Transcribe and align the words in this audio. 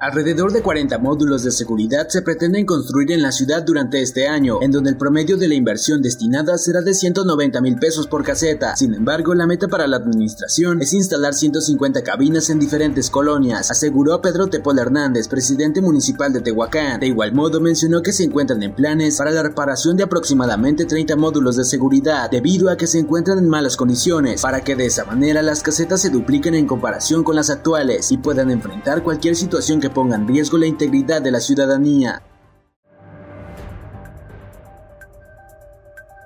Alrededor 0.00 0.52
de 0.52 0.62
40 0.62 0.96
módulos 0.98 1.42
de 1.42 1.50
seguridad 1.50 2.06
se 2.08 2.22
pretenden 2.22 2.64
construir 2.64 3.10
en 3.10 3.20
la 3.20 3.32
ciudad 3.32 3.64
durante 3.64 4.00
este 4.00 4.28
año, 4.28 4.58
en 4.62 4.70
donde 4.70 4.90
el 4.90 4.96
promedio 4.96 5.36
de 5.36 5.48
la 5.48 5.56
inversión 5.56 6.02
destinada 6.02 6.56
será 6.56 6.82
de 6.82 6.94
190 6.94 7.60
mil 7.60 7.74
pesos 7.80 8.06
por 8.06 8.22
caseta. 8.22 8.76
Sin 8.76 8.94
embargo, 8.94 9.34
la 9.34 9.48
meta 9.48 9.66
para 9.66 9.88
la 9.88 9.96
administración 9.96 10.80
es 10.80 10.92
instalar 10.92 11.34
150 11.34 12.04
cabinas 12.04 12.48
en 12.48 12.60
diferentes 12.60 13.10
colonias, 13.10 13.72
aseguró 13.72 14.20
Pedro 14.20 14.46
Tepol 14.46 14.78
Hernández, 14.78 15.26
presidente 15.26 15.82
municipal 15.82 16.32
de 16.32 16.42
Tehuacán. 16.42 17.00
De 17.00 17.08
igual 17.08 17.34
modo, 17.34 17.60
mencionó 17.60 18.00
que 18.00 18.12
se 18.12 18.22
encuentran 18.22 18.62
en 18.62 18.76
planes 18.76 19.18
para 19.18 19.32
la 19.32 19.42
reparación 19.42 19.96
de 19.96 20.04
aproximadamente 20.04 20.84
30 20.84 21.16
módulos 21.16 21.56
de 21.56 21.64
seguridad, 21.64 22.30
debido 22.30 22.70
a 22.70 22.76
que 22.76 22.86
se 22.86 23.00
encuentran 23.00 23.38
en 23.38 23.48
malas 23.48 23.76
condiciones, 23.76 24.42
para 24.42 24.60
que 24.60 24.76
de 24.76 24.86
esa 24.86 25.04
manera 25.04 25.42
las 25.42 25.64
casetas 25.64 26.00
se 26.00 26.10
dupliquen 26.10 26.54
en 26.54 26.68
comparación 26.68 27.24
con 27.24 27.34
las 27.34 27.50
actuales 27.50 28.12
y 28.12 28.18
puedan 28.18 28.52
enfrentar 28.52 29.02
cualquier 29.02 29.34
situación 29.34 29.80
que 29.80 29.87
pongan 29.90 30.22
en 30.22 30.28
riesgo 30.28 30.58
la 30.58 30.66
integridad 30.66 31.22
de 31.22 31.30
la 31.30 31.40
ciudadanía. 31.40 32.22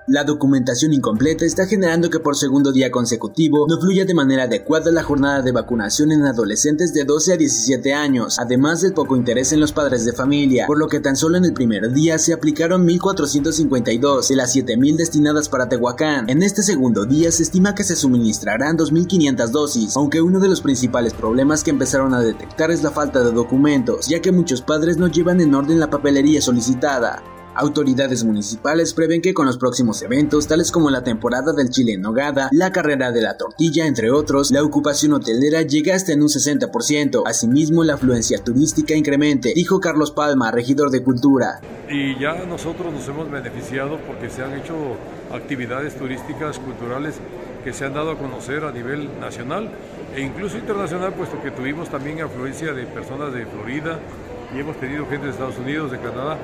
La 0.09 0.25
documentación 0.25 0.93
incompleta 0.93 1.45
está 1.45 1.65
generando 1.67 2.11
que 2.11 2.19
por 2.19 2.37
segundo 2.37 2.73
día 2.73 2.91
consecutivo 2.91 3.67
no 3.69 3.81
fluya 3.81 4.05
de 4.05 4.15
manera 4.15 4.45
adecuada 4.45 4.91
la 4.91 5.05
jornada 5.05 5.43
de 5.43 5.53
vacunación 5.53 6.11
en 6.11 6.25
adolescentes 6.25 6.93
de 6.93 7.05
12 7.05 7.35
a 7.35 7.37
17 7.37 7.95
años, 7.95 8.41
además 8.41 8.81
del 8.81 8.95
poco 8.95 9.15
interés 9.15 9.53
en 9.53 9.61
los 9.61 9.71
padres 9.71 10.05
de 10.05 10.13
familia, 10.13 10.67
por 10.67 10.77
lo 10.77 10.89
que 10.89 10.99
tan 10.99 11.15
solo 11.15 11.37
en 11.37 11.45
el 11.45 11.53
primer 11.53 11.93
día 11.93 12.19
se 12.19 12.33
aplicaron 12.33 12.85
1.452 12.85 14.29
de 14.29 14.35
las 14.35 14.57
7.000 14.57 14.97
destinadas 14.97 15.49
para 15.49 15.69
Tehuacán. 15.69 16.29
En 16.29 16.43
este 16.43 16.65
segundo 16.65 17.05
día 17.05 17.31
se 17.31 17.45
estima 17.45 17.77
que 17.77 17.85
se 17.85 17.95
suministrarán 17.95 18.77
2.500 18.77 19.51
dosis, 19.51 19.97
aunque 19.97 20.21
uno 20.21 20.41
de 20.41 20.49
los 20.49 20.63
principales 20.63 21.15
problemas 21.15 21.63
que 21.63 21.71
empezaron 21.71 22.13
a 22.13 22.21
detectar 22.21 22.73
es 22.73 22.83
la 22.83 22.91
falta 22.91 23.23
de 23.23 23.31
documentos, 23.31 24.09
ya 24.09 24.21
que 24.21 24.33
muchos 24.33 24.63
padres 24.63 24.97
no 24.97 25.07
llevan 25.07 25.41
en 25.41 25.55
orden 25.55 25.79
la 25.79 25.91
papelería 25.91 26.43
solicitada. 26.43 27.23
Autoridades 27.55 28.25
municipales 28.25 28.95
prevén 28.95 29.21
que 29.21 29.35
con 29.35 29.45
los 29.45 29.59
próximos 29.59 30.01
eventos, 30.01 30.49
tales 30.49 30.73
como 30.73 30.89
la 30.89 31.05
temporada 31.05 31.53
del 31.53 31.69
chile 31.69 31.93
en 31.93 32.01
nogada, 32.01 32.49
la 32.51 32.73
carrera 32.73 33.13
de 33.13 33.21
la 33.21 33.37
tortilla, 33.37 33.87
entre 33.87 34.11
otros, 34.11 34.51
la 34.51 34.63
ocupación 34.63 35.13
hotelera 35.13 35.61
llega 35.61 35.95
hasta 35.95 36.15
en 36.15 36.23
un 36.23 36.29
60%. 36.29 37.25
Asimismo, 37.27 37.85
la 37.85 37.95
afluencia 37.95 38.43
turística 38.43 38.95
incremente, 38.95 39.53
dijo 39.55 39.81
Carlos 39.81 40.13
Palma, 40.13 40.51
regidor 40.51 40.91
de 40.91 41.03
Cultura. 41.03 41.61
Y 41.91 42.19
ya 42.19 42.33
nosotros 42.47 42.91
nos 42.91 43.07
hemos 43.09 43.31
beneficiado 43.31 43.99
porque 44.07 44.31
se 44.31 44.43
han 44.43 44.55
hecho 44.55 44.75
actividades 45.31 45.95
turísticas, 45.97 46.59
culturales 46.59 47.17
que 47.65 47.75
se 47.75 47.85
han 47.85 47.93
dado 47.93 48.13
a 48.13 48.19
conocer 48.19 48.65
a 48.65 48.73
nivel 48.73 49.21
nacional 49.21 49.71
e 50.17 50.23
incluso 50.23 50.57
internacional, 50.57 51.13
puesto 51.13 51.41
que 51.43 51.51
tuvimos 51.51 51.91
también 51.91 52.23
afluencia 52.23 52.73
de 52.73 52.87
personas 52.87 53.35
de 53.35 53.45
Florida 53.45 53.99
y 54.55 54.61
hemos 54.61 54.79
tenido 54.79 55.07
gente 55.07 55.27
de 55.27 55.33
Estados 55.33 55.59
Unidos, 55.59 55.91
de 55.91 55.99
Canadá 55.99 56.39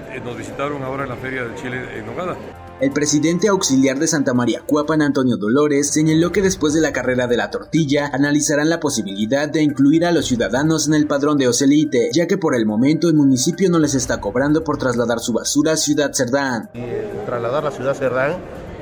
que 0.00 0.20
nos 0.20 0.36
visitaron 0.36 0.82
ahora 0.82 1.04
en 1.04 1.10
la 1.10 1.16
Feria 1.16 1.42
del 1.42 1.54
Chile 1.54 1.98
en 1.98 2.06
Nogada. 2.06 2.36
El 2.80 2.90
presidente 2.90 3.48
auxiliar 3.48 3.98
de 3.98 4.08
Santa 4.08 4.34
María 4.34 4.62
Cuapan, 4.66 5.00
Antonio 5.00 5.36
Dolores, 5.36 5.92
señaló 5.92 6.32
que 6.32 6.42
después 6.42 6.74
de 6.74 6.80
la 6.80 6.92
carrera 6.92 7.28
de 7.28 7.36
la 7.36 7.50
tortilla 7.50 8.10
analizarán 8.12 8.68
la 8.68 8.80
posibilidad 8.80 9.48
de 9.48 9.62
incluir 9.62 10.04
a 10.04 10.10
los 10.10 10.26
ciudadanos 10.26 10.88
en 10.88 10.94
el 10.94 11.06
padrón 11.06 11.38
de 11.38 11.46
Ocelite, 11.46 12.10
ya 12.12 12.26
que 12.26 12.36
por 12.36 12.56
el 12.56 12.66
momento 12.66 13.08
el 13.08 13.14
municipio 13.14 13.70
no 13.70 13.78
les 13.78 13.94
está 13.94 14.20
cobrando 14.20 14.64
por 14.64 14.76
trasladar 14.76 15.20
su 15.20 15.32
basura 15.32 15.72
a 15.72 15.76
Ciudad 15.76 16.12
Cerdán. 16.12 16.70
trasladar 17.26 17.66
a 17.66 17.70
Ciudad 17.70 17.94
Cerdán 17.94 18.32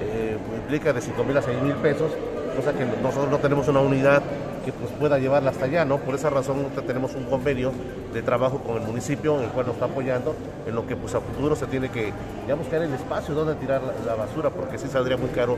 eh, 0.00 0.38
implica 0.62 0.94
de 0.94 1.02
5 1.02 1.24
mil 1.24 1.36
a 1.36 1.42
6 1.42 1.62
mil 1.62 1.74
pesos, 1.74 2.10
cosa 2.56 2.72
que 2.72 2.86
nosotros 3.02 3.30
no 3.30 3.38
tenemos 3.38 3.68
una 3.68 3.80
unidad 3.80 4.22
que 4.64 4.72
pues, 4.72 4.90
pueda 4.92 5.18
llevarla 5.18 5.50
hasta 5.50 5.66
allá, 5.66 5.84
¿no? 5.84 5.98
Por 5.98 6.14
esa 6.14 6.30
razón 6.30 6.66
tenemos 6.86 7.14
un 7.14 7.24
convenio 7.24 7.72
de 8.12 8.22
trabajo 8.22 8.58
con 8.62 8.76
el 8.80 8.86
municipio 8.86 9.38
en 9.38 9.44
el 9.44 9.50
cual 9.50 9.66
nos 9.66 9.74
está 9.74 9.86
apoyando, 9.86 10.34
en 10.66 10.74
lo 10.74 10.86
que 10.86 10.96
pues 10.96 11.14
a 11.14 11.20
futuro 11.20 11.56
se 11.56 11.66
tiene 11.66 11.90
que 11.90 12.12
ya 12.46 12.54
buscar 12.54 12.82
el 12.82 12.92
espacio 12.92 13.34
donde 13.34 13.54
tirar 13.54 13.82
la, 14.06 14.14
basura, 14.14 14.50
porque 14.50 14.78
sí 14.78 14.86
saldría 14.92 15.16
muy 15.16 15.30
caro 15.30 15.56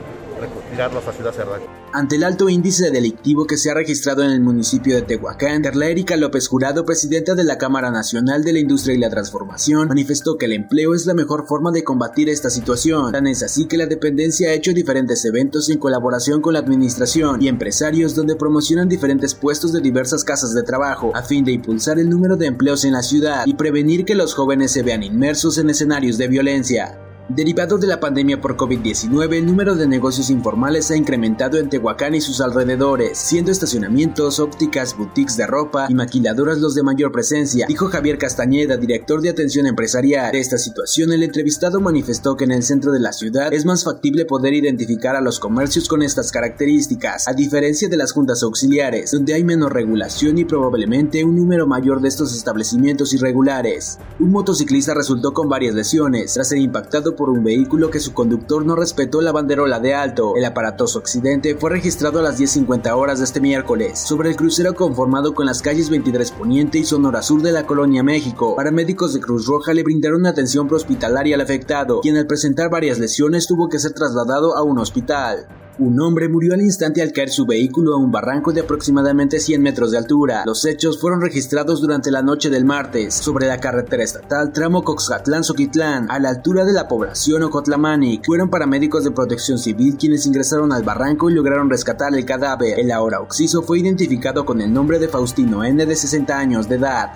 tirarlo 0.70 0.98
hasta 0.98 1.12
Ciudad 1.12 1.32
Cerdán. 1.32 1.60
Ante 1.92 2.16
el 2.16 2.24
alto 2.24 2.48
índice 2.48 2.90
delictivo 2.90 3.46
que 3.46 3.56
se 3.56 3.70
ha 3.70 3.74
registrado 3.74 4.22
en 4.24 4.30
el 4.30 4.40
municipio 4.40 4.96
de 4.96 5.02
Tehuacán, 5.02 5.62
Carla 5.62 5.86
Erika 5.86 6.16
López 6.16 6.48
Jurado, 6.48 6.84
presidenta 6.84 7.34
de 7.34 7.44
la 7.44 7.58
Cámara 7.58 7.90
Nacional 7.90 8.42
de 8.42 8.52
la 8.52 8.58
Industria 8.58 8.94
y 8.94 8.98
la 8.98 9.10
Transformación, 9.10 9.88
manifestó 9.88 10.36
que 10.36 10.46
el 10.46 10.54
empleo 10.54 10.94
es 10.94 11.06
la 11.06 11.14
mejor 11.14 11.46
forma 11.46 11.70
de 11.70 11.84
combatir 11.84 12.28
esta 12.28 12.50
situación. 12.50 13.12
Tan 13.12 13.26
es 13.26 13.42
así 13.42 13.66
que 13.66 13.76
la 13.76 13.86
dependencia 13.86 14.50
ha 14.50 14.54
hecho 14.54 14.72
diferentes 14.72 15.24
eventos 15.24 15.70
en 15.70 15.78
colaboración 15.78 16.40
con 16.40 16.54
la 16.54 16.60
administración 16.60 17.40
y 17.42 17.48
empresarios 17.48 18.14
donde 18.14 18.36
promocionan 18.36 18.88
diferentes 18.94 19.34
puestos 19.34 19.72
de 19.72 19.80
diversas 19.80 20.22
casas 20.22 20.54
de 20.54 20.62
trabajo 20.62 21.10
a 21.14 21.22
fin 21.22 21.44
de 21.44 21.50
impulsar 21.50 21.98
el 21.98 22.08
número 22.08 22.36
de 22.36 22.46
empleos 22.46 22.84
en 22.84 22.92
la 22.92 23.02
ciudad 23.02 23.44
y 23.44 23.54
prevenir 23.54 24.04
que 24.04 24.14
los 24.14 24.34
jóvenes 24.34 24.70
se 24.70 24.82
vean 24.84 25.02
inmersos 25.02 25.58
en 25.58 25.68
escenarios 25.68 26.16
de 26.16 26.28
violencia. 26.28 26.96
Derivado 27.30 27.78
de 27.78 27.86
la 27.86 28.00
pandemia 28.00 28.38
por 28.38 28.54
COVID-19, 28.54 29.32
el 29.32 29.46
número 29.46 29.74
de 29.74 29.86
negocios 29.86 30.28
informales 30.28 30.90
ha 30.90 30.96
incrementado 30.96 31.58
en 31.58 31.70
Tehuacán 31.70 32.14
y 32.14 32.20
sus 32.20 32.42
alrededores, 32.42 33.16
siendo 33.16 33.50
estacionamientos, 33.50 34.38
ópticas, 34.40 34.94
boutiques 34.94 35.38
de 35.38 35.46
ropa 35.46 35.86
y 35.88 35.94
maquiladoras 35.94 36.58
los 36.58 36.74
de 36.74 36.82
mayor 36.82 37.12
presencia, 37.12 37.64
dijo 37.66 37.86
Javier 37.86 38.18
Castañeda, 38.18 38.76
director 38.76 39.22
de 39.22 39.30
atención 39.30 39.66
empresarial. 39.66 40.32
De 40.32 40.38
esta 40.38 40.58
situación, 40.58 41.14
el 41.14 41.22
entrevistado 41.22 41.80
manifestó 41.80 42.36
que 42.36 42.44
en 42.44 42.52
el 42.52 42.62
centro 42.62 42.92
de 42.92 43.00
la 43.00 43.14
ciudad 43.14 43.54
es 43.54 43.64
más 43.64 43.84
factible 43.84 44.26
poder 44.26 44.52
identificar 44.52 45.16
a 45.16 45.22
los 45.22 45.40
comercios 45.40 45.88
con 45.88 46.02
estas 46.02 46.30
características, 46.30 47.26
a 47.26 47.32
diferencia 47.32 47.88
de 47.88 47.96
las 47.96 48.12
juntas 48.12 48.42
auxiliares, 48.42 49.12
donde 49.12 49.32
hay 49.32 49.44
menos 49.44 49.72
regulación 49.72 50.36
y 50.36 50.44
probablemente 50.44 51.24
un 51.24 51.36
número 51.36 51.66
mayor 51.66 52.02
de 52.02 52.08
estos 52.08 52.36
establecimientos 52.36 53.14
irregulares. 53.14 53.98
Un 54.20 54.30
motociclista 54.30 54.92
resultó 54.92 55.32
con 55.32 55.48
varias 55.48 55.74
lesiones 55.74 56.34
tras 56.34 56.50
ser 56.50 56.58
impactado 56.58 57.13
por 57.16 57.30
un 57.30 57.44
vehículo 57.44 57.90
que 57.90 58.00
su 58.00 58.12
conductor 58.12 58.64
no 58.64 58.76
respetó 58.76 59.20
la 59.20 59.32
banderola 59.32 59.80
de 59.80 59.94
alto. 59.94 60.34
El 60.36 60.44
aparatoso 60.44 60.98
accidente 60.98 61.54
fue 61.56 61.70
registrado 61.70 62.18
a 62.18 62.22
las 62.22 62.38
10.50 62.38 62.92
horas 62.96 63.18
de 63.18 63.24
este 63.24 63.40
miércoles 63.40 63.98
sobre 63.98 64.30
el 64.30 64.36
crucero 64.36 64.74
conformado 64.74 65.34
con 65.34 65.46
las 65.46 65.62
calles 65.62 65.90
23 65.90 66.30
Poniente 66.32 66.78
y 66.78 66.84
Sonora 66.84 67.22
Sur 67.22 67.42
de 67.42 67.52
la 67.52 67.66
Colonia 67.66 68.02
México. 68.02 68.56
Paramédicos 68.56 69.14
de 69.14 69.20
Cruz 69.20 69.46
Roja 69.46 69.74
le 69.74 69.82
brindaron 69.82 70.26
atención 70.26 70.66
prehospitalaria 70.66 71.34
al 71.36 71.40
afectado, 71.40 72.00
quien 72.00 72.16
al 72.16 72.26
presentar 72.26 72.70
varias 72.70 72.98
lesiones 72.98 73.46
tuvo 73.46 73.68
que 73.68 73.78
ser 73.78 73.92
trasladado 73.92 74.56
a 74.56 74.62
un 74.62 74.78
hospital. 74.78 75.46
Un 75.76 76.00
hombre 76.00 76.28
murió 76.28 76.54
al 76.54 76.60
instante 76.60 77.02
al 77.02 77.10
caer 77.10 77.30
su 77.30 77.46
vehículo 77.46 77.94
a 77.94 77.98
un 77.98 78.12
barranco 78.12 78.52
de 78.52 78.60
aproximadamente 78.60 79.40
100 79.40 79.60
metros 79.60 79.90
de 79.90 79.98
altura. 79.98 80.44
Los 80.46 80.64
hechos 80.66 81.00
fueron 81.00 81.20
registrados 81.20 81.80
durante 81.80 82.12
la 82.12 82.22
noche 82.22 82.48
del 82.48 82.64
martes 82.64 83.12
sobre 83.14 83.48
la 83.48 83.58
carretera 83.58 84.04
estatal 84.04 84.52
tramo 84.52 84.84
Coxcatlán-Soquitlán, 84.84 86.06
a 86.10 86.20
la 86.20 86.28
altura 86.28 86.64
de 86.64 86.72
la 86.72 86.86
población 86.86 87.42
Ocotlamanic. 87.42 88.24
Fueron 88.24 88.50
paramédicos 88.50 89.02
de 89.02 89.10
protección 89.10 89.58
civil 89.58 89.96
quienes 89.98 90.26
ingresaron 90.26 90.72
al 90.72 90.84
barranco 90.84 91.28
y 91.28 91.34
lograron 91.34 91.68
rescatar 91.68 92.14
el 92.14 92.24
cadáver. 92.24 92.78
El 92.78 92.92
ahora 92.92 93.20
occiso 93.20 93.62
fue 93.62 93.80
identificado 93.80 94.44
con 94.44 94.60
el 94.60 94.72
nombre 94.72 95.00
de 95.00 95.08
Faustino 95.08 95.64
N 95.64 95.84
de 95.84 95.96
60 95.96 96.38
años 96.38 96.68
de 96.68 96.76
edad. 96.76 97.10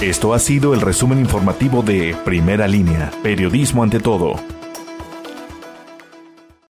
Esto 0.00 0.32
ha 0.32 0.38
sido 0.38 0.74
el 0.74 0.80
resumen 0.80 1.18
informativo 1.18 1.82
de 1.82 2.16
Primera 2.24 2.68
Línea, 2.68 3.10
Periodismo 3.22 3.82
ante 3.82 3.98
todo. 3.98 4.53